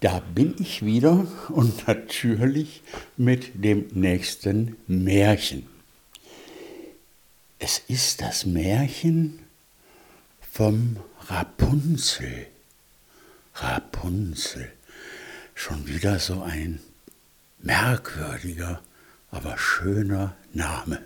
Da 0.00 0.20
bin 0.20 0.54
ich 0.60 0.84
wieder 0.84 1.26
und 1.48 1.88
natürlich 1.88 2.82
mit 3.16 3.50
dem 3.64 3.88
nächsten 3.92 4.76
Märchen. 4.86 5.66
Es 7.58 7.82
ist 7.88 8.20
das 8.20 8.46
Märchen 8.46 9.40
vom 10.52 10.98
Rapunzel. 11.26 12.46
Rapunzel. 13.54 14.70
Schon 15.56 15.88
wieder 15.88 16.20
so 16.20 16.42
ein 16.42 16.78
merkwürdiger, 17.58 18.80
aber 19.32 19.58
schöner 19.58 20.36
Name. 20.52 21.02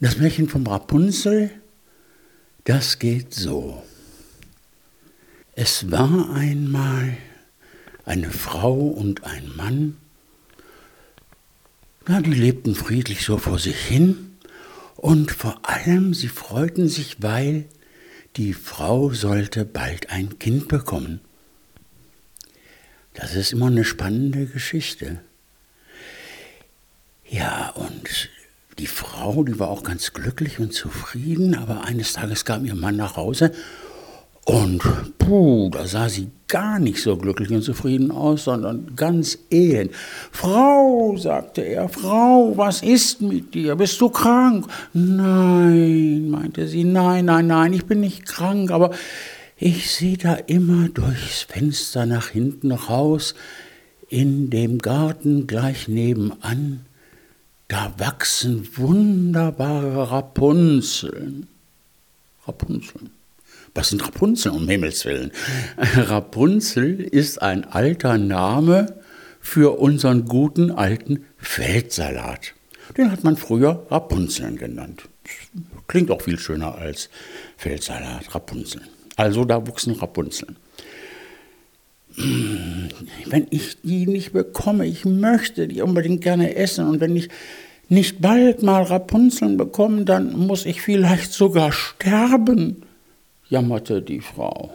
Das 0.00 0.16
Märchen 0.16 0.48
vom 0.48 0.66
Rapunzel, 0.66 1.50
das 2.64 2.98
geht 2.98 3.34
so. 3.34 3.82
Es 5.54 5.90
war 5.90 6.32
einmal 6.32 7.18
eine 8.10 8.32
Frau 8.32 8.74
und 8.74 9.22
ein 9.22 9.52
Mann. 9.56 9.96
Na, 12.08 12.20
die 12.20 12.34
lebten 12.34 12.74
friedlich 12.74 13.24
so 13.24 13.38
vor 13.38 13.60
sich 13.60 13.76
hin 13.76 14.36
und 14.96 15.30
vor 15.30 15.60
allem 15.62 16.12
sie 16.12 16.26
freuten 16.26 16.88
sich, 16.88 17.22
weil 17.22 17.66
die 18.36 18.52
Frau 18.52 19.12
sollte 19.12 19.64
bald 19.64 20.10
ein 20.10 20.40
Kind 20.40 20.66
bekommen. 20.66 21.20
Das 23.14 23.36
ist 23.36 23.52
immer 23.52 23.68
eine 23.68 23.84
spannende 23.84 24.46
Geschichte. 24.46 25.20
Ja, 27.28 27.68
und 27.70 28.28
die 28.80 28.88
Frau, 28.88 29.44
die 29.44 29.60
war 29.60 29.68
auch 29.68 29.84
ganz 29.84 30.12
glücklich 30.14 30.58
und 30.58 30.74
zufrieden, 30.74 31.54
aber 31.54 31.84
eines 31.84 32.14
Tages 32.14 32.44
kam 32.44 32.64
ihr 32.64 32.74
Mann 32.74 32.96
nach 32.96 33.14
Hause 33.14 33.52
und 34.44 34.80
puh, 35.18 35.70
da 35.70 35.86
sah 35.86 36.08
sie 36.08 36.28
gar 36.48 36.78
nicht 36.80 37.00
so 37.00 37.16
glücklich 37.16 37.50
und 37.50 37.62
zufrieden 37.62 38.10
aus, 38.10 38.44
sondern 38.44 38.96
ganz 38.96 39.38
elend. 39.50 39.92
Frau, 40.32 41.16
sagte 41.16 41.62
er, 41.62 41.88
Frau, 41.88 42.56
was 42.56 42.82
ist 42.82 43.22
mit 43.22 43.54
dir? 43.54 43.76
Bist 43.76 44.00
du 44.00 44.08
krank? 44.08 44.66
Nein, 44.92 46.30
meinte 46.30 46.66
sie, 46.66 46.84
nein, 46.84 47.26
nein, 47.26 47.46
nein, 47.46 47.72
ich 47.72 47.86
bin 47.86 48.00
nicht 48.00 48.26
krank, 48.26 48.72
aber 48.72 48.90
ich 49.56 49.90
sehe 49.90 50.16
da 50.16 50.34
immer 50.34 50.88
durchs 50.88 51.42
Fenster 51.42 52.06
nach 52.06 52.28
hinten 52.28 52.72
raus, 52.72 53.34
in 54.08 54.50
dem 54.50 54.78
Garten 54.78 55.46
gleich 55.46 55.86
nebenan, 55.86 56.80
da 57.68 57.92
wachsen 57.98 58.66
wunderbare 58.76 60.10
Rapunzeln. 60.10 61.46
Rapunzeln. 62.44 63.19
Was 63.74 63.90
sind 63.90 64.04
Rapunzel, 64.04 64.52
um 64.52 64.68
Himmels 64.68 65.04
Willen? 65.04 65.30
Rapunzel 65.78 67.00
ist 67.00 67.40
ein 67.40 67.64
alter 67.64 68.18
Name 68.18 68.94
für 69.40 69.78
unseren 69.78 70.24
guten 70.24 70.70
alten 70.70 71.24
Feldsalat. 71.38 72.54
Den 72.96 73.12
hat 73.12 73.24
man 73.24 73.36
früher 73.36 73.86
Rapunzeln 73.90 74.56
genannt. 74.56 75.08
Klingt 75.86 76.10
auch 76.10 76.22
viel 76.22 76.38
schöner 76.38 76.76
als 76.76 77.08
Feldsalat, 77.56 78.34
Rapunzeln. 78.34 78.86
Also 79.16 79.44
da 79.44 79.66
wuchsen 79.66 79.94
Rapunzeln. 79.94 80.56
Wenn 82.16 83.46
ich 83.50 83.80
die 83.82 84.06
nicht 84.06 84.32
bekomme, 84.32 84.86
ich 84.86 85.04
möchte 85.04 85.68
die 85.68 85.80
unbedingt 85.80 86.22
gerne 86.22 86.56
essen 86.56 86.88
und 86.88 87.00
wenn 87.00 87.16
ich 87.16 87.28
nicht 87.88 88.20
bald 88.20 88.62
mal 88.62 88.82
Rapunzeln 88.82 89.56
bekomme, 89.56 90.04
dann 90.04 90.36
muss 90.36 90.66
ich 90.66 90.82
vielleicht 90.82 91.32
sogar 91.32 91.72
sterben 91.72 92.84
jammerte 93.50 94.00
die 94.00 94.20
Frau. 94.20 94.72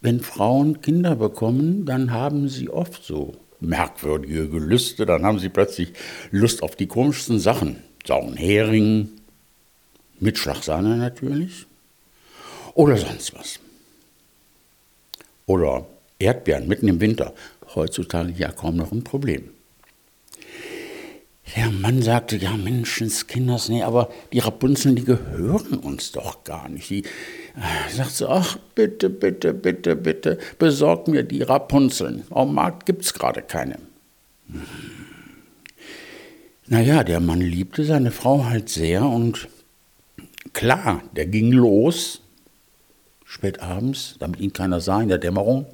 Wenn 0.00 0.20
Frauen 0.20 0.82
Kinder 0.82 1.16
bekommen, 1.16 1.86
dann 1.86 2.10
haben 2.10 2.48
sie 2.48 2.68
oft 2.68 3.02
so 3.02 3.34
merkwürdige 3.60 4.48
Gelüste, 4.48 5.06
dann 5.06 5.24
haben 5.24 5.38
sie 5.38 5.48
plötzlich 5.48 5.92
Lust 6.30 6.62
auf 6.62 6.76
die 6.76 6.86
komischsten 6.86 7.38
Sachen. 7.38 7.82
Sauren 8.04 8.36
Hering, 8.36 9.08
mit 10.20 10.38
Schlagsahne 10.38 10.96
natürlich, 10.96 11.66
oder 12.74 12.96
sonst 12.96 13.34
was. 13.34 13.58
Oder 15.46 15.86
Erdbeeren 16.18 16.68
mitten 16.68 16.88
im 16.88 17.00
Winter, 17.00 17.34
heutzutage 17.74 18.32
ja 18.32 18.52
kaum 18.52 18.76
noch 18.76 18.92
ein 18.92 19.04
Problem. 19.04 19.50
Der 21.54 21.70
Mann 21.70 22.02
sagte, 22.02 22.36
ja 22.36 22.56
Menschenskinders, 22.56 23.68
nee, 23.68 23.82
aber 23.82 24.10
die 24.32 24.40
Rapunzeln, 24.40 24.96
die 24.96 25.04
gehören 25.04 25.78
uns 25.78 26.10
doch 26.10 26.42
gar 26.42 26.68
nicht. 26.68 26.90
Die 26.90 27.04
äh, 27.04 27.92
sagt 27.94 28.10
so, 28.10 28.28
ach 28.28 28.58
bitte, 28.74 29.08
bitte, 29.08 29.54
bitte, 29.54 29.94
bitte, 29.94 30.38
besorg 30.58 31.06
mir 31.06 31.22
die 31.22 31.42
Rapunzeln. 31.42 32.24
Am 32.30 32.52
Markt 32.52 32.86
gibt's 32.86 33.14
gerade 33.14 33.42
keine. 33.42 33.78
Hm. 34.50 34.62
Naja, 36.68 37.04
der 37.04 37.20
Mann 37.20 37.40
liebte 37.40 37.84
seine 37.84 38.10
Frau 38.10 38.44
halt 38.46 38.68
sehr 38.68 39.04
und 39.04 39.46
klar, 40.52 41.00
der 41.14 41.26
ging 41.26 41.52
los, 41.52 42.22
spät 43.24 43.60
abends, 43.60 44.16
damit 44.18 44.40
ihn 44.40 44.52
keiner 44.52 44.80
sah 44.80 45.00
in 45.00 45.08
der 45.08 45.18
Dämmerung, 45.18 45.66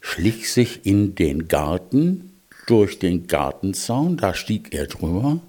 schlich 0.00 0.52
sich 0.52 0.84
in 0.84 1.14
den 1.14 1.48
Garten, 1.48 2.35
durch 2.66 2.98
den 2.98 3.26
Gartenzaun, 3.26 4.16
da 4.16 4.34
stieg 4.34 4.74
er 4.74 4.86
drüber 4.86 5.40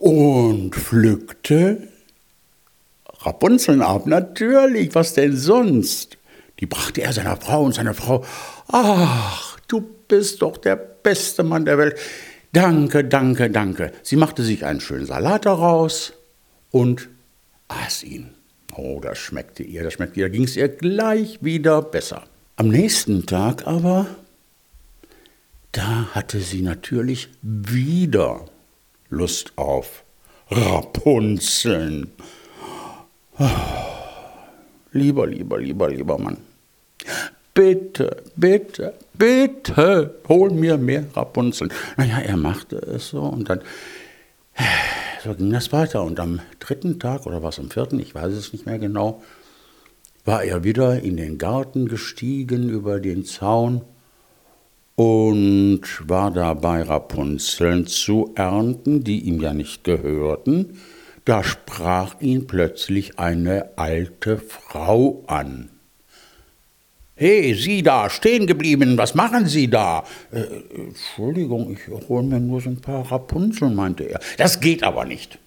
und 0.00 0.74
pflückte 0.74 1.88
Rapunzeln 3.20 3.82
ab. 3.82 4.06
Natürlich, 4.06 4.94
was 4.94 5.14
denn 5.14 5.36
sonst? 5.36 6.18
Die 6.58 6.66
brachte 6.66 7.02
er 7.02 7.12
seiner 7.12 7.36
Frau 7.36 7.62
und 7.62 7.74
seine 7.74 7.94
Frau, 7.94 8.24
ach, 8.68 9.58
du 9.68 9.82
bist 10.08 10.42
doch 10.42 10.56
der 10.56 10.76
beste 10.76 11.42
Mann 11.42 11.64
der 11.64 11.78
Welt. 11.78 11.96
Danke, 12.52 13.04
danke, 13.04 13.48
danke. 13.48 13.92
Sie 14.02 14.16
machte 14.16 14.42
sich 14.42 14.64
einen 14.64 14.80
schönen 14.80 15.06
Salat 15.06 15.46
daraus 15.46 16.12
und 16.70 17.08
aß 17.68 18.02
ihn. 18.02 18.30
Oh, 18.76 19.00
das 19.00 19.18
schmeckte 19.18 19.62
ihr, 19.62 19.84
das 19.84 19.94
schmeckte 19.94 20.20
ihr, 20.20 20.26
da 20.26 20.32
ging 20.32 20.44
es 20.44 20.56
ihr 20.56 20.68
gleich 20.68 21.38
wieder 21.42 21.82
besser. 21.82 22.24
Am 22.56 22.68
nächsten 22.68 23.26
Tag 23.26 23.66
aber 23.66 24.06
da 25.72 26.08
hatte 26.12 26.40
sie 26.40 26.62
natürlich 26.62 27.28
wieder 27.42 28.46
Lust 29.08 29.52
auf 29.56 30.04
Rapunzeln. 30.50 32.10
Oh, 33.38 33.48
lieber, 34.92 35.26
lieber, 35.26 35.58
lieber, 35.58 35.88
lieber 35.88 36.18
Mann. 36.18 36.38
Bitte, 37.54 38.22
bitte, 38.36 38.94
bitte, 39.14 40.14
hol 40.28 40.50
mir 40.50 40.76
mehr 40.76 41.04
Rapunzeln. 41.14 41.72
Naja, 41.96 42.18
er 42.18 42.36
machte 42.36 42.76
es 42.76 43.08
so 43.08 43.22
und 43.22 43.48
dann, 43.48 43.60
so 45.22 45.34
ging 45.34 45.52
das 45.52 45.72
weiter. 45.72 46.02
Und 46.02 46.20
am 46.20 46.40
dritten 46.58 46.98
Tag 46.98 47.26
oder 47.26 47.42
was 47.42 47.58
am 47.58 47.70
vierten, 47.70 47.98
ich 47.98 48.14
weiß 48.14 48.32
es 48.32 48.52
nicht 48.52 48.66
mehr 48.66 48.78
genau, 48.78 49.22
war 50.24 50.44
er 50.44 50.64
wieder 50.64 51.00
in 51.00 51.16
den 51.16 51.38
Garten 51.38 51.88
gestiegen 51.88 52.68
über 52.68 53.00
den 53.00 53.24
Zaun 53.24 53.82
und 55.00 55.80
war 56.06 56.30
dabei, 56.30 56.82
Rapunzeln 56.82 57.86
zu 57.86 58.32
ernten, 58.34 59.02
die 59.02 59.20
ihm 59.20 59.40
ja 59.40 59.54
nicht 59.54 59.82
gehörten. 59.82 60.78
Da 61.24 61.42
sprach 61.42 62.20
ihn 62.20 62.46
plötzlich 62.46 63.18
eine 63.18 63.78
alte 63.78 64.36
Frau 64.36 65.24
an. 65.26 65.70
Hey, 67.14 67.54
Sie 67.54 67.82
da, 67.82 68.10
stehen 68.10 68.46
geblieben, 68.46 68.98
was 68.98 69.14
machen 69.14 69.46
Sie 69.46 69.70
da? 69.70 70.04
Äh, 70.32 70.42
Entschuldigung, 70.88 71.72
ich 71.72 71.88
hole 72.06 72.24
mir 72.24 72.38
nur 72.38 72.60
so 72.60 72.68
ein 72.68 72.82
paar 72.82 73.10
Rapunzeln, 73.10 73.74
meinte 73.74 74.04
er. 74.04 74.20
Das 74.36 74.60
geht 74.60 74.82
aber 74.82 75.06
nicht. 75.06 75.38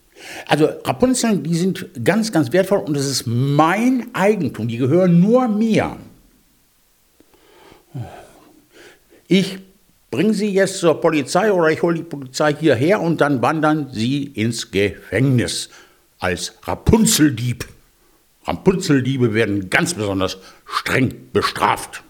Also 0.48 0.66
Rapunzeln, 0.84 1.44
die 1.44 1.54
sind 1.54 1.92
ganz, 2.04 2.32
ganz 2.32 2.52
wertvoll 2.54 2.80
und 2.80 2.98
es 2.98 3.06
ist 3.06 3.28
mein 3.28 4.08
Eigentum, 4.14 4.68
die 4.68 4.78
gehören 4.78 5.20
nur 5.20 5.48
mir. 5.48 5.98
Ich 9.34 9.58
bringe 10.12 10.34
Sie 10.36 10.50
jetzt 10.50 10.78
zur 10.78 11.02
Polizei 11.02 11.52
oder 11.52 11.70
ich 11.70 11.82
hole 11.82 11.96
die 11.96 12.04
Polizei 12.04 12.54
hierher 12.54 13.02
und 13.02 13.20
dann 13.20 13.42
wandern 13.42 13.90
Sie 13.92 14.26
ins 14.26 14.70
Gefängnis 14.70 15.70
als 16.20 16.54
Rapunzeldieb. 16.64 17.68
Rapunzeldiebe 18.46 19.34
werden 19.34 19.72
ganz 19.72 19.96
besonders 19.96 20.38
streng 20.66 21.30
bestraft, 21.34 22.04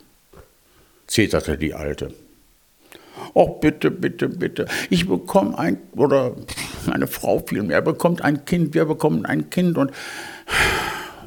zeterte 1.08 1.58
die 1.58 1.74
Alte. 1.74 2.14
Oh, 3.34 3.58
bitte, 3.60 3.90
bitte, 3.90 4.28
bitte. 4.28 4.68
Ich 4.90 5.08
bekomme 5.08 5.58
ein, 5.58 5.78
oder 5.96 6.36
eine 6.92 7.08
Frau 7.08 7.40
vielmehr, 7.40 7.82
bekommt 7.82 8.22
ein 8.22 8.44
Kind, 8.44 8.74
wir 8.74 8.84
bekommen 8.84 9.26
ein 9.26 9.50
Kind 9.50 9.78
und 9.78 9.92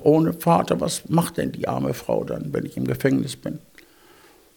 ohne 0.02 0.34
Vater, 0.34 0.78
was 0.78 1.08
macht 1.08 1.38
denn 1.38 1.52
die 1.52 1.66
arme 1.66 1.94
Frau 1.94 2.22
dann, 2.22 2.52
wenn 2.52 2.66
ich 2.66 2.76
im 2.76 2.86
Gefängnis 2.86 3.36
bin? 3.36 3.60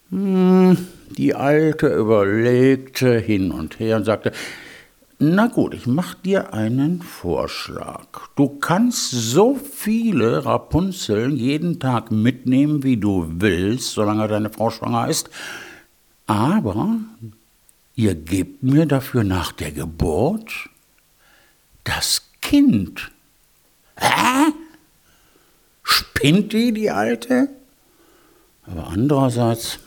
Hm, 0.10 0.78
die 1.18 1.36
Alte 1.36 1.88
überlegte 1.88 3.20
hin 3.20 3.52
und 3.52 3.80
her 3.80 3.98
und 3.98 4.06
sagte, 4.06 4.32
Na 5.20 5.48
gut, 5.48 5.74
ich 5.74 5.86
mach 5.86 6.16
dir 6.16 6.54
einen 6.54 7.02
Vorschlag. 7.02 8.08
Du 8.36 8.48
kannst 8.48 9.12
so 9.12 9.56
viele 9.56 10.46
Rapunzeln 10.46 11.36
jeden 11.36 11.80
Tag 11.80 12.10
mitnehmen, 12.10 12.84
wie 12.84 12.98
du 12.98 13.28
willst, 13.28 13.92
solange 13.92 14.28
deine 14.28 14.50
Frau 14.50 14.70
schwanger 14.70 15.10
ist. 15.10 15.30
Aber 16.26 17.00
ihr 17.96 18.16
gebt 18.16 18.64
mir 18.64 18.86
dafür 18.86 19.24
nach 19.24 19.52
der 19.52 19.72
Geburt 19.72 20.70
das 21.84 22.32
Kind. 22.42 23.12
Hä? 23.98 24.54
Spinnt 25.84 26.54
die, 26.54 26.72
die 26.72 26.90
Alte? 26.90 27.50
Aber 28.72 28.90
andererseits, 28.90 29.80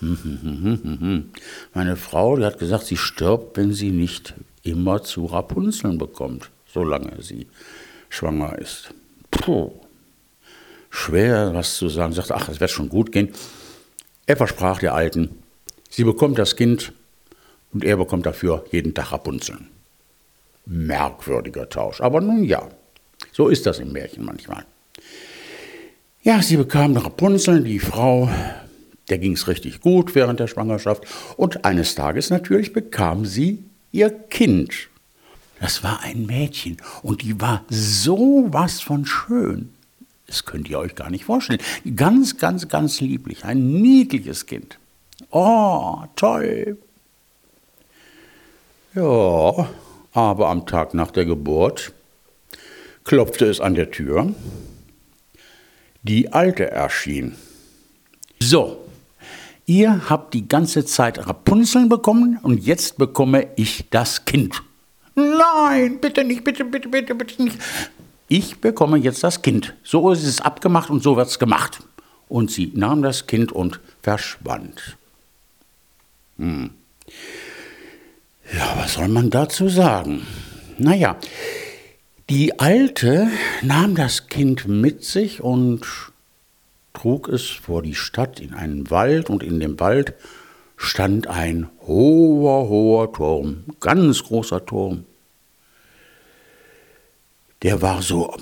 meine 1.72 1.96
Frau, 1.96 2.36
die 2.36 2.44
hat 2.44 2.58
gesagt, 2.58 2.86
sie 2.86 2.96
stirbt, 2.96 3.56
wenn 3.56 3.72
sie 3.72 3.90
nicht 3.90 4.34
immer 4.64 5.02
zu 5.02 5.26
Rapunzeln 5.26 5.98
bekommt, 5.98 6.50
solange 6.66 7.22
sie 7.22 7.46
schwanger 8.08 8.58
ist. 8.58 8.92
Puh. 9.30 9.70
Schwer, 10.90 11.54
was 11.54 11.76
zu 11.76 11.88
sagen. 11.88 12.12
Sagt, 12.12 12.32
ach, 12.32 12.48
es 12.48 12.60
wird 12.60 12.70
schon 12.70 12.88
gut 12.88 13.12
gehen. 13.12 13.30
Er 14.26 14.36
versprach 14.36 14.78
der 14.78 14.94
Alten, 14.94 15.30
sie 15.88 16.04
bekommt 16.04 16.38
das 16.38 16.56
Kind 16.56 16.92
und 17.72 17.84
er 17.84 17.96
bekommt 17.96 18.26
dafür 18.26 18.64
jeden 18.70 18.94
Tag 18.94 19.12
Rapunzeln. 19.12 19.68
Merkwürdiger 20.66 21.68
Tausch. 21.68 22.00
Aber 22.00 22.20
nun 22.20 22.44
ja, 22.44 22.68
so 23.32 23.48
ist 23.48 23.66
das 23.66 23.78
im 23.78 23.92
Märchen 23.92 24.24
manchmal. 24.24 24.64
Ja, 26.22 26.40
sie 26.40 26.56
bekam 26.56 26.96
Rapunzeln, 26.96 27.64
die 27.64 27.80
Frau, 27.80 28.28
der 29.08 29.18
ging 29.18 29.32
es 29.32 29.48
richtig 29.48 29.80
gut 29.80 30.14
während 30.14 30.40
der 30.40 30.46
Schwangerschaft. 30.46 31.04
Und 31.36 31.64
eines 31.64 31.94
Tages 31.94 32.30
natürlich 32.30 32.72
bekam 32.72 33.26
sie 33.26 33.64
ihr 33.90 34.10
Kind. 34.10 34.88
Das 35.60 35.84
war 35.84 36.00
ein 36.02 36.26
Mädchen 36.26 36.78
und 37.02 37.22
die 37.22 37.40
war 37.40 37.64
so 37.68 38.46
was 38.48 38.80
von 38.80 39.06
schön. 39.06 39.72
Das 40.26 40.44
könnt 40.44 40.68
ihr 40.68 40.78
euch 40.78 40.94
gar 40.94 41.10
nicht 41.10 41.24
vorstellen. 41.24 41.60
Ganz, 41.94 42.38
ganz, 42.38 42.68
ganz 42.68 43.00
lieblich. 43.00 43.44
Ein 43.44 43.80
niedliches 43.80 44.46
Kind. 44.46 44.78
Oh, 45.30 46.02
toll. 46.16 46.78
Ja, 48.94 49.68
aber 50.12 50.48
am 50.48 50.66
Tag 50.66 50.94
nach 50.94 51.10
der 51.10 51.26
Geburt 51.26 51.92
klopfte 53.04 53.46
es 53.46 53.60
an 53.60 53.74
der 53.74 53.90
Tür. 53.90 54.34
Die 56.02 56.32
Alte 56.32 56.70
erschien. 56.70 57.36
So, 58.40 58.81
Ihr 59.66 60.08
habt 60.08 60.34
die 60.34 60.48
ganze 60.48 60.84
Zeit 60.84 61.26
Rapunzeln 61.26 61.88
bekommen 61.88 62.38
und 62.42 62.64
jetzt 62.64 62.98
bekomme 62.98 63.48
ich 63.56 63.84
das 63.90 64.24
Kind. 64.24 64.62
Nein, 65.14 65.98
bitte 66.00 66.24
nicht, 66.24 66.42
bitte, 66.42 66.64
bitte, 66.64 66.88
bitte, 66.88 67.14
bitte 67.14 67.42
nicht. 67.42 67.58
Ich 68.28 68.60
bekomme 68.60 68.98
jetzt 68.98 69.22
das 69.22 69.42
Kind. 69.42 69.74
So 69.84 70.10
ist 70.10 70.24
es 70.24 70.40
abgemacht 70.40 70.90
und 70.90 71.02
so 71.02 71.16
wird 71.16 71.28
es 71.28 71.38
gemacht. 71.38 71.80
Und 72.28 72.50
sie 72.50 72.72
nahm 72.74 73.02
das 73.02 73.26
Kind 73.26 73.52
und 73.52 73.78
verschwand. 74.02 74.96
Hm. 76.38 76.70
Ja, 78.56 78.74
was 78.76 78.94
soll 78.94 79.08
man 79.08 79.30
dazu 79.30 79.68
sagen? 79.68 80.26
Naja, 80.78 81.16
die 82.30 82.58
Alte 82.58 83.28
nahm 83.60 83.94
das 83.94 84.28
Kind 84.28 84.66
mit 84.66 85.04
sich 85.04 85.42
und 85.42 85.86
trug 86.92 87.28
es 87.28 87.48
vor 87.48 87.82
die 87.82 87.94
Stadt 87.94 88.40
in 88.40 88.54
einen 88.54 88.90
Wald 88.90 89.30
und 89.30 89.42
in 89.42 89.60
dem 89.60 89.78
Wald 89.80 90.14
stand 90.76 91.26
ein 91.26 91.68
hoher, 91.86 92.68
hoher 92.68 93.12
Turm, 93.12 93.64
ganz 93.80 94.24
großer 94.24 94.66
Turm. 94.66 95.04
Der 97.62 97.80
war 97.80 98.02
so, 98.02 98.36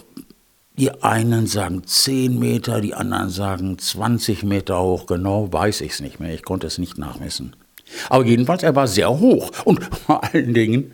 die 0.79 0.91
einen 1.03 1.47
sagen 1.47 1.85
10 1.85 2.39
Meter, 2.39 2.81
die 2.81 2.95
anderen 2.95 3.29
sagen 3.29 3.79
20 3.79 4.45
Meter 4.45 4.81
hoch, 4.81 5.07
genau 5.07 5.53
weiß 5.53 5.83
ich 5.83 5.93
es 5.93 6.01
nicht 6.01 6.21
mehr, 6.21 6.33
ich 6.33 6.43
konnte 6.43 6.67
es 6.67 6.79
nicht 6.79 6.97
nachmessen. 6.97 7.55
Aber 8.09 8.25
jedenfalls, 8.25 8.63
er 8.63 8.75
war 8.75 8.89
sehr 8.89 9.21
hoch 9.21 9.51
und 9.65 9.85
vor 10.07 10.25
allen 10.25 10.55
Dingen, 10.55 10.93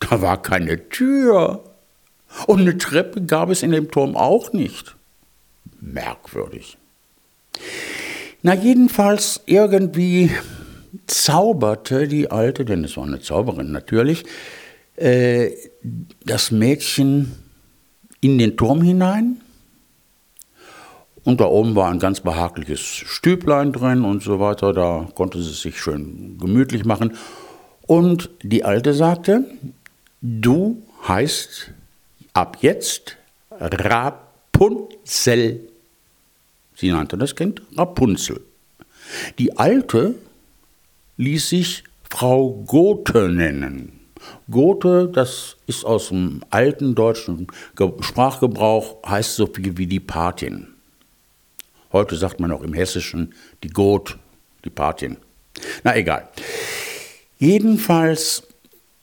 da 0.00 0.20
war 0.20 0.42
keine 0.42 0.88
Tür. 0.88 1.62
Und 2.46 2.60
eine 2.60 2.76
Treppe 2.76 3.22
gab 3.22 3.50
es 3.50 3.62
in 3.62 3.70
dem 3.70 3.90
Turm 3.90 4.16
auch 4.16 4.52
nicht. 4.52 4.96
Merkwürdig. 5.80 6.76
Na 8.42 8.54
jedenfalls 8.54 9.40
irgendwie 9.46 10.30
zauberte 11.06 12.08
die 12.08 12.30
Alte, 12.30 12.64
denn 12.64 12.84
es 12.84 12.96
war 12.96 13.04
eine 13.04 13.20
Zauberin 13.20 13.72
natürlich, 13.72 14.24
äh, 14.96 15.50
das 16.24 16.50
Mädchen 16.50 17.32
in 18.20 18.38
den 18.38 18.56
Turm 18.56 18.82
hinein. 18.82 19.40
Und 21.24 21.40
da 21.40 21.46
oben 21.46 21.74
war 21.74 21.90
ein 21.90 21.98
ganz 21.98 22.20
behagliches 22.20 22.80
Stüblein 22.80 23.72
drin 23.72 24.04
und 24.04 24.22
so 24.22 24.40
weiter. 24.40 24.72
Da 24.72 25.08
konnte 25.14 25.42
sie 25.42 25.52
sich 25.52 25.78
schön 25.78 26.38
gemütlich 26.38 26.84
machen. 26.84 27.16
Und 27.86 28.30
die 28.42 28.64
Alte 28.64 28.94
sagte, 28.94 29.44
du 30.22 30.82
heißt 31.06 31.72
ab 32.32 32.58
jetzt 32.60 33.16
Rapunzel. 33.60 34.28
Sie 36.78 36.92
nannte 36.92 37.18
das 37.18 37.34
Kind 37.34 37.60
Rapunzel. 37.76 38.40
Die 39.38 39.58
Alte 39.58 40.14
ließ 41.16 41.48
sich 41.48 41.82
Frau 42.08 42.52
Gothe 42.66 43.28
nennen. 43.28 43.98
Gothe, 44.48 45.10
das 45.12 45.56
ist 45.66 45.84
aus 45.84 46.10
dem 46.10 46.44
alten 46.50 46.94
deutschen 46.94 47.48
Sprachgebrauch, 48.00 49.02
heißt 49.04 49.34
so 49.34 49.48
viel 49.48 49.76
wie 49.76 49.88
die 49.88 49.98
Patin. 49.98 50.68
Heute 51.92 52.14
sagt 52.16 52.38
man 52.38 52.52
auch 52.52 52.62
im 52.62 52.74
Hessischen 52.74 53.34
die 53.64 53.70
Goth, 53.70 54.16
die 54.64 54.70
Patin. 54.70 55.16
Na 55.82 55.96
egal. 55.96 56.28
Jedenfalls 57.38 58.44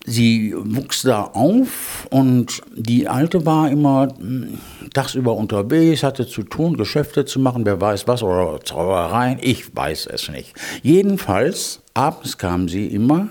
sie 0.05 0.53
wuchs 0.55 1.01
da 1.01 1.23
auf 1.23 2.07
und 2.09 2.61
die 2.75 3.07
Alte 3.07 3.45
war 3.45 3.69
immer 3.69 4.09
hm, 4.17 4.59
tagsüber 4.93 5.35
unterwegs, 5.35 6.03
hatte 6.03 6.27
zu 6.27 6.43
tun, 6.43 6.77
Geschäfte 6.77 7.25
zu 7.25 7.39
machen, 7.39 7.65
wer 7.65 7.81
weiß 7.81 8.07
was, 8.07 8.23
oder 8.23 8.59
Zaubereien, 8.63 9.39
ich 9.41 9.75
weiß 9.75 10.07
es 10.07 10.29
nicht. 10.29 10.53
Jedenfalls, 10.83 11.79
abends 11.93 12.37
kam 12.37 12.69
sie 12.69 12.87
immer 12.87 13.29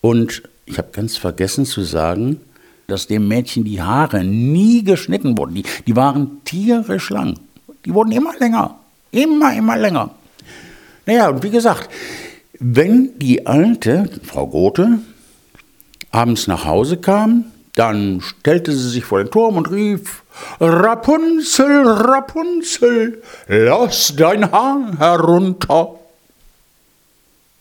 und 0.00 0.42
ich 0.64 0.78
habe 0.78 0.88
ganz 0.92 1.16
vergessen 1.16 1.64
zu 1.64 1.82
sagen, 1.82 2.40
dass 2.86 3.06
dem 3.06 3.28
Mädchen 3.28 3.64
die 3.64 3.82
Haare 3.82 4.24
nie 4.24 4.84
geschnitten 4.84 5.36
wurden. 5.36 5.54
Die, 5.54 5.64
die 5.86 5.96
waren 5.96 6.42
tierisch 6.44 7.10
lang. 7.10 7.38
Die 7.84 7.92
wurden 7.92 8.12
immer 8.12 8.36
länger. 8.38 8.76
Immer, 9.10 9.56
immer 9.56 9.76
länger. 9.76 10.10
Naja, 11.04 11.28
und 11.28 11.42
wie 11.42 11.50
gesagt, 11.50 11.88
wenn 12.58 13.18
die 13.18 13.46
alte 13.46 14.08
Frau 14.22 14.46
Gothe 14.46 14.98
abends 16.16 16.46
nach 16.46 16.64
Hause 16.64 16.96
kam, 16.96 17.44
dann 17.74 18.22
stellte 18.22 18.72
sie 18.72 18.88
sich 18.88 19.04
vor 19.04 19.18
den 19.22 19.30
Turm 19.30 19.56
und 19.56 19.70
rief, 19.70 20.22
Rapunzel, 20.60 21.86
Rapunzel, 21.86 23.22
lass 23.48 24.14
dein 24.16 24.50
Haar 24.50 24.98
herunter. 24.98 25.90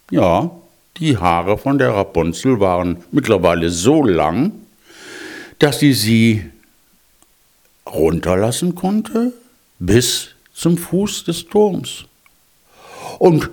Ja, 0.10 0.52
die 0.98 1.18
Haare 1.18 1.58
von 1.58 1.78
der 1.78 1.94
Rapunzel 1.94 2.62
waren 2.62 3.04
mittlerweile 3.12 3.70
so 3.70 4.04
lang, 4.04 4.54
dass 5.60 5.80
sie 5.80 5.94
sie 5.94 6.50
runterlassen 7.86 8.74
konnte 8.74 9.34
bis 9.80 10.30
zum 10.54 10.78
Fuß 10.78 11.26
des 11.26 11.48
Turms. 11.48 12.06
Und 13.20 13.50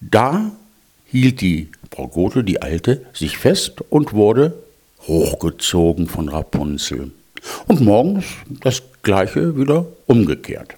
da 0.00 0.50
hielt 1.06 1.40
die 1.40 1.68
Frau 1.94 2.08
Gothe, 2.08 2.42
die 2.42 2.62
Alte, 2.62 3.04
sich 3.12 3.36
fest 3.36 3.82
und 3.90 4.14
wurde 4.14 4.54
hochgezogen 5.06 6.08
von 6.08 6.28
Rapunzel. 6.28 7.12
Und 7.66 7.80
morgens 7.80 8.24
das 8.48 8.82
gleiche 9.02 9.56
wieder 9.58 9.84
umgekehrt. 10.06 10.74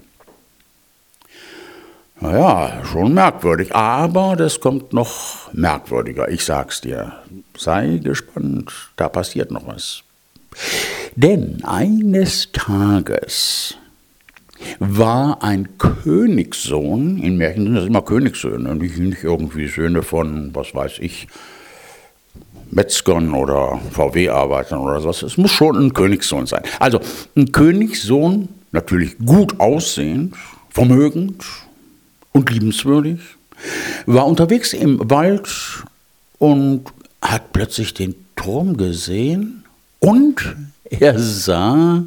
Naja, 2.20 2.84
schon 2.84 3.14
merkwürdig, 3.14 3.74
aber 3.74 4.34
das 4.34 4.60
kommt 4.60 4.92
noch 4.92 5.52
merkwürdiger, 5.52 6.28
ich 6.28 6.44
sag's 6.44 6.80
dir. 6.80 7.12
Sei 7.56 8.00
gespannt, 8.02 8.72
da 8.96 9.08
passiert 9.08 9.50
noch 9.50 9.66
was. 9.66 10.02
Denn 11.16 11.62
eines 11.64 12.50
Tages 12.52 13.76
war 14.78 15.42
ein 15.42 15.78
Königssohn, 15.78 17.18
in 17.18 17.36
Märchen 17.36 17.64
sind 17.64 17.74
das 17.74 17.86
immer 17.86 18.02
Königssöhne, 18.02 18.74
nicht, 18.74 18.98
nicht 18.98 19.24
irgendwie 19.24 19.68
Söhne 19.68 20.02
von, 20.02 20.50
was 20.54 20.74
weiß 20.74 20.98
ich, 21.00 21.28
Metzgern 22.70 23.34
oder 23.34 23.80
VW-Arbeitern 23.92 24.80
oder 24.80 25.00
sowas. 25.00 25.22
Es 25.22 25.36
muss 25.36 25.52
schon 25.52 25.76
ein 25.76 25.92
Königssohn 25.92 26.46
sein. 26.46 26.62
Also 26.80 27.00
ein 27.36 27.52
Königssohn, 27.52 28.48
natürlich 28.72 29.16
gut 29.18 29.60
aussehend, 29.60 30.34
vermögend 30.70 31.44
und 32.32 32.50
liebenswürdig, 32.50 33.20
war 34.06 34.26
unterwegs 34.26 34.72
im 34.72 35.08
Wald 35.10 35.48
und 36.38 36.84
hat 37.22 37.52
plötzlich 37.52 37.94
den 37.94 38.14
Turm 38.36 38.76
gesehen 38.76 39.64
Und 40.04 40.56
er 40.84 41.18
sah, 41.18 42.02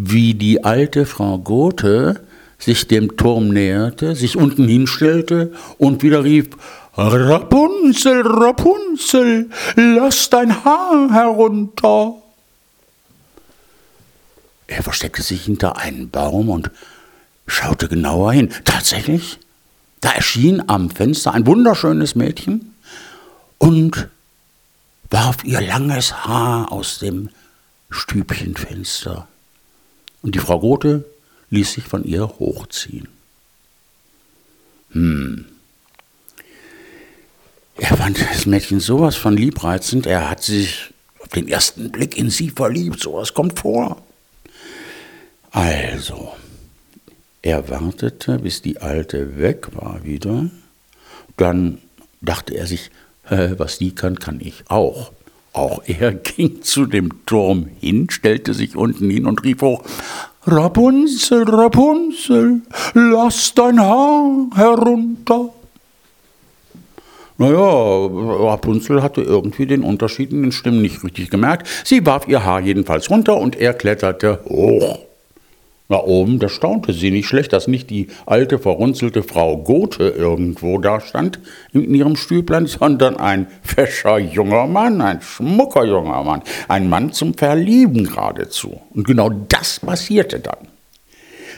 wie 0.00 0.34
die 0.34 0.62
alte 0.62 1.06
Frau 1.06 1.38
Gothe 1.38 2.20
sich 2.56 2.86
dem 2.86 3.16
Turm 3.16 3.48
näherte, 3.48 4.14
sich 4.14 4.36
unten 4.36 4.68
hinstellte 4.68 5.52
und 5.76 6.04
wieder 6.04 6.22
rief, 6.22 6.50
Rapunzel, 6.96 8.22
Rapunzel, 8.24 9.50
lass 9.74 10.30
dein 10.30 10.64
Haar 10.64 11.12
herunter. 11.12 12.14
Er 14.68 14.82
versteckte 14.84 15.22
sich 15.22 15.44
hinter 15.44 15.76
einen 15.78 16.10
Baum 16.10 16.48
und 16.48 16.70
schaute 17.48 17.88
genauer 17.88 18.32
hin. 18.32 18.50
Tatsächlich, 18.64 19.40
da 20.00 20.12
erschien 20.12 20.62
am 20.68 20.90
Fenster 20.90 21.34
ein 21.34 21.46
wunderschönes 21.46 22.14
Mädchen 22.14 22.72
und 23.58 24.08
warf 25.10 25.42
ihr 25.42 25.60
langes 25.60 26.24
Haar 26.24 26.70
aus 26.70 27.00
dem 27.00 27.30
Stübchenfenster. 27.90 29.26
Und 30.22 30.34
die 30.34 30.40
Frau 30.40 30.60
Gothe 30.60 31.04
ließ 31.50 31.72
sich 31.74 31.84
von 31.84 32.04
ihr 32.04 32.28
hochziehen. 32.28 33.08
Hm. 34.90 35.46
Er 37.76 37.96
fand 37.96 38.20
das 38.20 38.46
Mädchen 38.46 38.80
sowas 38.80 39.14
von 39.16 39.36
liebreizend, 39.36 40.06
er 40.06 40.28
hat 40.28 40.42
sich 40.42 40.92
auf 41.20 41.28
den 41.28 41.46
ersten 41.46 41.92
Blick 41.92 42.18
in 42.18 42.30
sie 42.30 42.50
verliebt, 42.50 43.00
sowas 43.00 43.34
kommt 43.34 43.58
vor. 43.60 44.02
Also, 45.52 46.32
er 47.40 47.68
wartete, 47.68 48.40
bis 48.40 48.62
die 48.62 48.78
Alte 48.80 49.38
weg 49.38 49.68
war 49.74 50.04
wieder. 50.04 50.50
Dann 51.36 51.78
dachte 52.20 52.54
er 52.54 52.66
sich, 52.66 52.90
was 53.28 53.78
die 53.78 53.94
kann, 53.94 54.18
kann 54.18 54.40
ich 54.40 54.64
auch. 54.68 55.12
Auch 55.52 55.82
er 55.86 56.12
ging 56.36 56.62
zu 56.62 56.86
dem 56.86 57.24
Turm 57.26 57.66
hin, 57.80 58.08
stellte 58.10 58.54
sich 58.54 58.76
unten 58.76 59.10
hin 59.10 59.26
und 59.26 59.44
rief 59.44 59.62
hoch, 59.62 59.82
Rapunzel, 60.46 61.44
Rapunzel, 61.44 62.62
lass 62.94 63.52
dein 63.54 63.80
Haar 63.80 64.46
herunter. 64.54 65.50
Naja, 67.36 67.56
Rapunzel 67.56 69.02
hatte 69.02 69.20
irgendwie 69.20 69.66
den 69.66 69.84
Unterschied 69.84 70.32
in 70.32 70.42
den 70.42 70.52
Stimmen 70.52 70.82
nicht 70.82 71.04
richtig 71.04 71.30
gemerkt. 71.30 71.68
Sie 71.84 72.04
warf 72.04 72.26
ihr 72.26 72.44
Haar 72.44 72.60
jedenfalls 72.60 73.10
runter 73.10 73.36
und 73.36 73.56
er 73.56 73.74
kletterte 73.74 74.40
hoch. 74.46 75.07
Na 75.90 76.04
oben, 76.04 76.38
da 76.38 76.50
staunte 76.50 76.92
sie 76.92 77.10
nicht 77.10 77.26
schlecht, 77.26 77.54
dass 77.54 77.66
nicht 77.66 77.88
die 77.88 78.08
alte, 78.26 78.58
verrunzelte 78.58 79.22
Frau 79.22 79.56
Gothe 79.56 80.10
irgendwo 80.10 80.76
da 80.76 81.00
stand 81.00 81.40
in 81.72 81.94
ihrem 81.94 82.14
Stüblein, 82.14 82.66
sondern 82.66 83.16
ein 83.16 83.46
fescher 83.62 84.18
junger 84.18 84.66
Mann, 84.66 85.00
ein 85.00 85.22
schmucker 85.22 85.86
junger 85.86 86.22
Mann, 86.24 86.42
ein 86.68 86.90
Mann 86.90 87.14
zum 87.14 87.32
Verlieben 87.32 88.04
geradezu. 88.04 88.82
Und 88.90 89.06
genau 89.06 89.30
das 89.30 89.80
passierte 89.80 90.40
dann. 90.40 90.68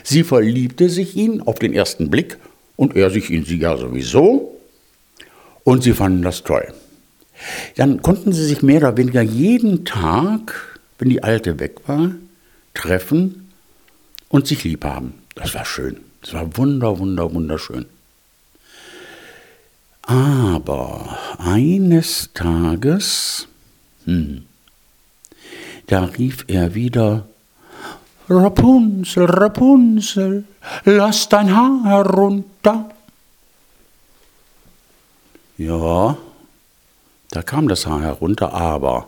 Sie 0.03 0.23
verliebte 0.23 0.87
sich 0.87 1.17
ihn 1.17 1.41
auf 1.41 1.59
den 1.59 1.73
ersten 1.73 2.09
Blick 2.09 2.37
und 2.77 2.95
er 2.95 3.09
sich 3.09 3.31
in 3.31 3.43
sie 3.43 3.57
ja 3.57 3.75
sowieso 3.75 4.57
und 5.65 5.83
sie 5.83 5.93
fanden 5.93 6.21
das 6.21 6.43
toll. 6.43 6.73
Dann 7.75 8.01
konnten 8.01 8.31
sie 8.31 8.45
sich 8.45 8.61
mehr 8.61 8.77
oder 8.77 8.95
weniger 8.95 9.21
jeden 9.21 9.83
Tag, 9.83 10.79
wenn 10.99 11.09
die 11.09 11.21
Alte 11.21 11.59
weg 11.59 11.81
war, 11.85 12.11
treffen 12.73 13.40
und 14.31 14.47
sich 14.47 14.63
lieb 14.63 14.83
haben. 14.85 15.13
Das 15.35 15.53
war 15.53 15.65
schön. 15.65 15.97
Das 16.21 16.33
war 16.33 16.57
wunder, 16.57 16.97
wunder, 16.97 17.33
wunderschön. 17.33 17.85
Aber 20.03 21.17
eines 21.37 22.29
Tages, 22.33 23.47
hm, 24.05 24.45
da 25.87 26.05
rief 26.05 26.45
er 26.47 26.73
wieder, 26.73 27.27
Rapunzel, 28.29 29.25
Rapunzel, 29.25 30.45
lass 30.85 31.27
dein 31.27 31.53
Haar 31.55 31.83
herunter. 31.83 32.89
Ja, 35.57 36.17
da 37.29 37.41
kam 37.41 37.67
das 37.67 37.85
Haar 37.85 38.01
herunter, 38.01 38.53
aber 38.53 39.07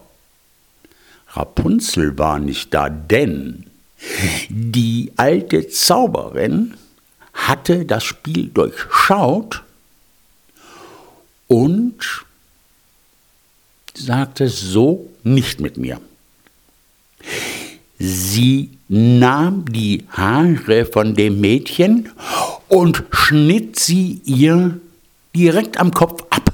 Rapunzel 1.29 2.17
war 2.17 2.39
nicht 2.39 2.73
da, 2.73 2.89
denn 2.89 3.65
die 4.49 5.11
alte 5.15 5.67
Zauberin 5.69 6.75
hatte 7.33 7.85
das 7.85 8.03
Spiel 8.03 8.47
durchschaut 8.47 9.63
und 11.47 12.25
sagte 13.95 14.49
so 14.49 15.09
nicht 15.23 15.59
mit 15.59 15.77
mir. 15.77 15.99
Sie 17.99 18.71
nahm 18.87 19.65
die 19.71 20.05
Haare 20.09 20.85
von 20.85 21.15
dem 21.15 21.39
Mädchen 21.39 22.11
und 22.67 23.03
schnitt 23.11 23.79
sie 23.79 24.21
ihr 24.25 24.79
direkt 25.35 25.77
am 25.77 25.91
Kopf 25.91 26.23
ab. 26.29 26.53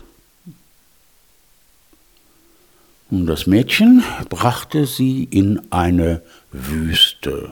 Und 3.10 3.25
das 3.25 3.48
Mädchen 3.48 4.03
brachte 4.29 4.86
sie 4.86 5.24
in 5.24 5.72
eine 5.72 6.22
Wüste. 6.51 7.51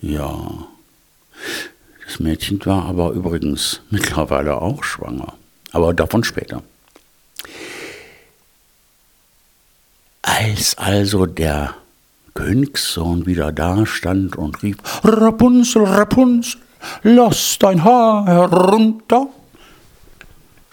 Ja, 0.00 0.66
das 2.04 2.20
Mädchen 2.20 2.64
war 2.66 2.84
aber 2.86 3.12
übrigens 3.12 3.80
mittlerweile 3.90 4.60
auch 4.60 4.84
schwanger, 4.84 5.34
aber 5.72 5.94
davon 5.94 6.24
später. 6.24 6.62
Als 10.22 10.76
also 10.76 11.26
der 11.26 11.74
Königssohn 12.34 13.26
wieder 13.26 13.52
da 13.52 13.86
stand 13.86 14.36
und 14.36 14.62
rief, 14.62 14.76
Rapunzel, 15.02 15.84
Rapunzel, 15.84 16.60
lass 17.02 17.58
dein 17.58 17.84
Haar 17.84 18.26
herunter, 18.26 19.28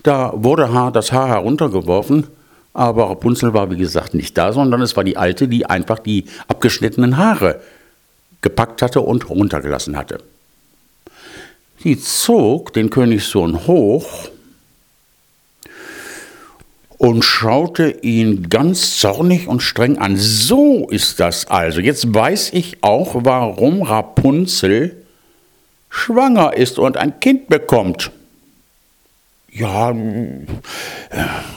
da 0.04 0.34
wurde 0.36 0.92
das 0.94 1.12
Haar 1.12 1.28
heruntergeworfen 1.28 2.28
aber 2.80 3.10
Rapunzel 3.10 3.54
war, 3.54 3.70
wie 3.70 3.78
gesagt, 3.78 4.14
nicht 4.14 4.38
da, 4.38 4.54
sondern 4.54 4.82
es 4.82 4.96
war 4.96 5.04
die 5.04 5.18
Alte, 5.18 5.50
die 5.50 5.66
einfach 5.66 6.00
die 6.00 6.24
abgeschnittenen 6.48 7.18
Haare 7.18 7.60
gepackt 8.42 8.82
hatte 8.82 9.02
und 9.02 9.30
runtergelassen 9.30 9.98
hatte. 9.98 10.20
Sie 11.84 12.00
zog 12.00 12.72
den 12.72 12.90
Königssohn 12.90 13.68
hoch 13.68 14.30
und 16.98 17.26
schaute 17.26 17.90
ihn 18.02 18.48
ganz 18.48 18.98
zornig 18.98 19.50
und 19.50 19.62
streng 19.62 19.98
an. 19.98 20.16
So 20.16 20.88
ist 20.90 21.20
das 21.20 21.48
also. 21.48 21.82
Jetzt 21.82 22.14
weiß 22.14 22.54
ich 22.54 22.82
auch, 22.82 23.14
warum 23.26 23.82
Rapunzel 23.82 24.96
schwanger 25.90 26.56
ist 26.56 26.80
und 26.80 26.96
ein 26.96 27.20
Kind 27.20 27.50
bekommt 27.50 28.14
ja, 29.52 29.92
äh, 29.92 30.46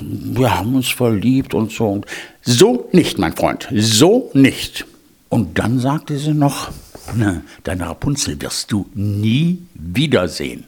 wir 0.01 0.59
haben 0.59 0.75
uns 0.75 0.89
verliebt 0.89 1.55
und 1.55 1.73
so. 1.73 2.01
So 2.43 2.89
nicht, 2.93 3.19
mein 3.19 3.35
Freund, 3.37 3.69
so 3.73 4.31
nicht. 4.35 4.87
Und 5.29 5.59
dann 5.59 5.79
sagte 5.79 6.19
sie 6.19 6.35
noch, 6.35 6.71
deine 7.65 7.87
Rapunzel 7.89 8.41
wirst 8.41 8.73
du 8.73 8.89
nie 8.95 9.67
wiedersehen. 9.75 10.67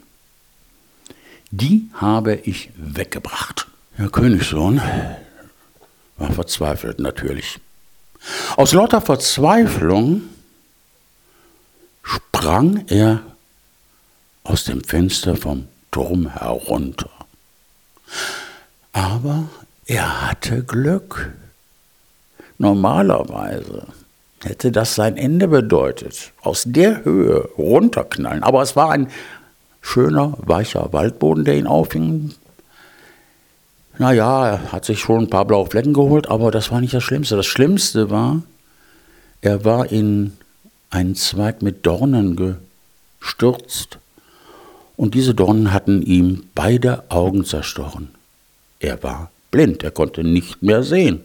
Die 1.51 1.89
habe 1.93 2.35
ich 2.43 2.69
weggebracht. 2.75 3.67
Der 3.97 4.09
Königssohn 4.09 4.81
war 6.17 6.31
verzweifelt 6.31 6.99
natürlich. 6.99 7.59
Aus 8.57 8.73
lauter 8.73 9.01
Verzweiflung 9.01 10.23
sprang 12.03 12.85
er 12.87 13.21
aus 14.43 14.65
dem 14.65 14.83
Fenster 14.83 15.35
vom 15.35 15.67
Turm 15.91 16.27
herunter. 16.27 17.09
Aber 18.91 19.49
er 19.85 20.29
hatte 20.29 20.63
Glück. 20.63 21.33
Normalerweise 22.57 23.87
hätte 24.43 24.71
das 24.71 24.95
sein 24.95 25.17
Ende 25.17 25.47
bedeutet. 25.47 26.31
Aus 26.41 26.63
der 26.65 27.03
Höhe 27.03 27.49
runterknallen. 27.57 28.43
Aber 28.43 28.61
es 28.61 28.75
war 28.75 28.91
ein 28.91 29.09
schöner, 29.81 30.37
weicher 30.39 30.93
Waldboden, 30.93 31.45
der 31.45 31.57
ihn 31.57 31.67
aufhing. 31.67 32.33
Naja, 33.97 34.49
er 34.49 34.71
hat 34.71 34.85
sich 34.85 34.99
schon 34.99 35.23
ein 35.23 35.29
paar 35.29 35.45
blaue 35.45 35.67
Flecken 35.67 35.93
geholt, 35.93 36.29
aber 36.29 36.51
das 36.51 36.71
war 36.71 36.81
nicht 36.81 36.93
das 36.93 37.03
Schlimmste. 37.03 37.35
Das 37.35 37.45
Schlimmste 37.45 38.09
war, 38.09 38.41
er 39.41 39.63
war 39.63 39.91
in 39.91 40.37
einen 40.89 41.15
Zweig 41.15 41.61
mit 41.61 41.85
Dornen 41.85 42.57
gestürzt 43.19 43.99
und 44.97 45.13
diese 45.13 45.33
Dornen 45.33 45.73
hatten 45.73 46.01
ihm 46.01 46.43
beide 46.55 47.03
Augen 47.09 47.45
zerstochen. 47.45 48.09
Er 48.79 49.01
war 49.03 49.31
blind, 49.51 49.83
er 49.83 49.91
konnte 49.91 50.23
nicht 50.23 50.61
mehr 50.63 50.83
sehen. 50.83 51.21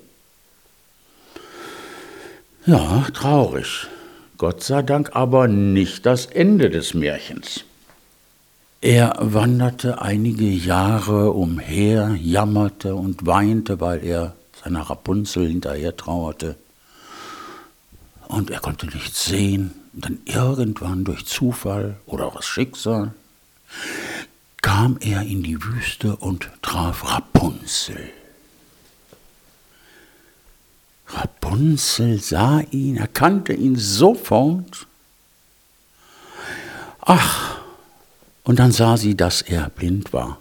Ja, 2.66 3.06
traurig. 3.12 3.86
Gott 4.36 4.62
sei 4.62 4.82
Dank 4.82 5.14
aber 5.14 5.48
nicht 5.48 6.06
das 6.06 6.26
Ende 6.26 6.70
des 6.70 6.94
Märchens. 6.94 7.64
Er 8.80 9.16
wanderte 9.20 10.00
einige 10.00 10.48
Jahre 10.48 11.32
umher, 11.32 12.16
jammerte 12.18 12.94
und 12.94 13.26
weinte, 13.26 13.80
weil 13.80 14.02
er 14.04 14.34
seiner 14.62 14.82
Rapunzel 14.82 15.48
hinterher 15.48 15.96
trauerte. 15.96 16.56
Und 18.28 18.50
er 18.50 18.60
konnte 18.60 18.86
nichts 18.86 19.26
sehen. 19.26 19.72
Und 19.92 20.04
dann 20.04 20.18
irgendwann 20.24 21.04
durch 21.04 21.26
Zufall 21.26 21.96
oder 22.06 22.26
auch 22.26 22.36
das 22.36 22.46
Schicksal 22.46 23.12
kam 24.62 24.98
er 25.00 25.22
in 25.22 25.42
die 25.42 25.62
Wüste 25.62 26.16
und 26.16 26.50
traf 26.62 27.04
Rapunzel. 27.04 28.10
Rapunzel 31.06 32.20
sah 32.20 32.60
ihn, 32.70 32.96
erkannte 32.96 33.52
ihn 33.52 33.76
sofort. 33.76 34.86
Ach, 37.00 37.60
und 38.44 38.58
dann 38.58 38.72
sah 38.72 38.96
sie, 38.96 39.16
dass 39.16 39.42
er 39.42 39.70
blind 39.70 40.12
war. 40.12 40.38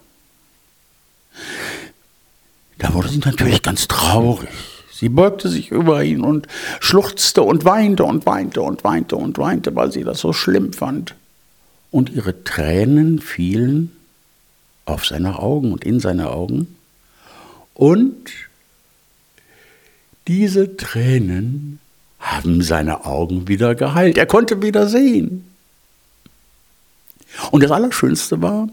Da 2.77 2.93
wurde 2.93 3.09
sie 3.09 3.19
natürlich 3.19 3.61
ganz 3.61 3.87
traurig. 3.87 4.49
Sie 4.91 5.09
beugte 5.09 5.49
sich 5.49 5.71
über 5.71 6.03
ihn 6.03 6.21
und 6.21 6.47
schluchzte 6.79 7.41
und 7.41 7.65
weinte 7.65 8.03
und 8.03 8.25
weinte 8.25 8.61
und 8.61 8.83
weinte 8.83 9.15
und 9.15 9.37
weinte, 9.37 9.75
weil 9.75 9.91
sie 9.91 10.03
das 10.03 10.19
so 10.19 10.33
schlimm 10.33 10.73
fand. 10.73 11.15
Und 11.91 12.09
ihre 12.09 12.43
Tränen 12.43 13.19
fielen 13.19 13.91
auf 14.85 15.05
seine 15.05 15.39
Augen 15.39 15.71
und 15.71 15.83
in 15.83 15.99
seine 15.99 16.29
Augen. 16.29 16.75
Und 17.73 18.31
diese 20.27 20.77
Tränen 20.77 21.79
haben 22.19 22.61
seine 22.61 23.05
Augen 23.05 23.47
wieder 23.47 23.75
geheilt. 23.75 24.17
Er 24.17 24.25
konnte 24.25 24.61
wieder 24.61 24.87
sehen. 24.87 25.45
Und 27.51 27.63
das 27.63 27.71
Allerschönste 27.71 28.41
war, 28.41 28.69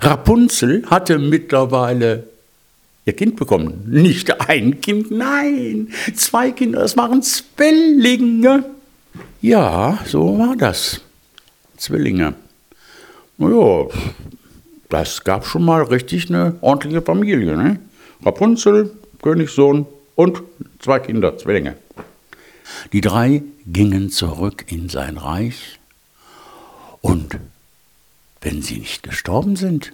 Rapunzel 0.00 0.84
hatte 0.90 1.18
mittlerweile 1.18 2.26
ihr 3.04 3.12
Kind 3.14 3.36
bekommen. 3.36 3.84
Nicht 3.86 4.40
ein 4.48 4.80
Kind, 4.80 5.10
nein, 5.10 5.88
zwei 6.14 6.50
Kinder, 6.52 6.80
das 6.80 6.96
waren 6.96 7.22
Zwillinge. 7.22 8.64
Ja, 9.40 9.98
so 10.06 10.38
war 10.38 10.56
das. 10.56 11.00
Zwillinge. 11.82 12.34
Naja, 13.38 13.88
das 14.88 15.24
gab 15.24 15.44
schon 15.44 15.64
mal 15.64 15.82
richtig 15.82 16.28
eine 16.28 16.54
ordentliche 16.60 17.02
Familie. 17.02 17.56
Ne? 17.56 17.80
Rapunzel, 18.24 18.92
Königssohn 19.20 19.86
und 20.14 20.42
zwei 20.78 21.00
Kinder, 21.00 21.36
Zwillinge. 21.36 21.76
Die 22.92 23.00
drei 23.00 23.42
gingen 23.66 24.10
zurück 24.10 24.66
in 24.68 24.88
sein 24.88 25.18
Reich 25.18 25.80
und 27.00 27.36
wenn 28.40 28.62
sie 28.62 28.78
nicht 28.78 29.02
gestorben 29.02 29.56
sind, 29.56 29.92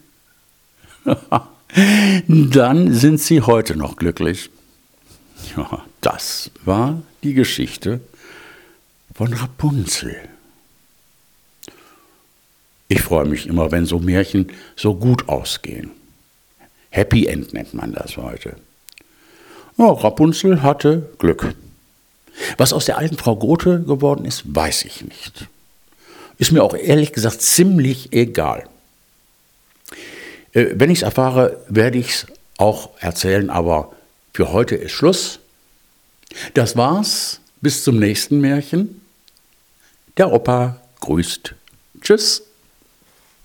dann 2.28 2.92
sind 2.92 3.18
sie 3.18 3.40
heute 3.40 3.76
noch 3.76 3.96
glücklich. 3.96 4.50
Ja, 5.56 5.86
das 6.02 6.50
war 6.66 7.00
die 7.22 7.32
Geschichte 7.32 8.00
von 9.14 9.32
Rapunzel. 9.32 10.28
Ich 12.88 13.02
freue 13.02 13.26
mich 13.26 13.46
immer, 13.46 13.70
wenn 13.70 13.84
so 13.84 13.98
Märchen 13.98 14.50
so 14.74 14.94
gut 14.94 15.28
ausgehen. 15.28 15.90
Happy 16.90 17.26
End 17.26 17.52
nennt 17.52 17.74
man 17.74 17.92
das 17.92 18.16
heute. 18.16 18.56
Ja, 19.76 19.92
Rapunzel 19.92 20.62
hatte 20.62 21.10
Glück. 21.18 21.54
Was 22.56 22.72
aus 22.72 22.86
der 22.86 22.98
alten 22.98 23.18
Frau 23.18 23.36
Grote 23.36 23.82
geworden 23.82 24.24
ist, 24.24 24.42
weiß 24.46 24.84
ich 24.86 25.02
nicht. 25.02 25.48
Ist 26.38 26.52
mir 26.52 26.62
auch 26.62 26.74
ehrlich 26.74 27.12
gesagt 27.12 27.42
ziemlich 27.42 28.12
egal. 28.12 28.68
Äh, 30.52 30.66
wenn 30.74 30.90
ich 30.90 30.98
es 30.98 31.02
erfahre, 31.02 31.62
werde 31.68 31.98
ich 31.98 32.08
es 32.08 32.26
auch 32.56 32.90
erzählen, 33.00 33.50
aber 33.50 33.92
für 34.32 34.52
heute 34.52 34.76
ist 34.76 34.92
Schluss. 34.92 35.40
Das 36.54 36.76
war's. 36.76 37.40
Bis 37.60 37.82
zum 37.82 37.98
nächsten 37.98 38.40
Märchen. 38.40 39.00
Der 40.16 40.32
Opa 40.32 40.80
grüßt. 41.00 41.54
Tschüss. 42.00 42.47